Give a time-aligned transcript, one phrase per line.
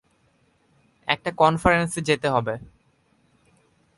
[1.07, 2.53] একটা কনফারেন্সে যেতে হবে।